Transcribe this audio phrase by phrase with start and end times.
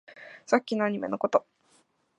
[0.47, 1.45] さっきのアニメのこと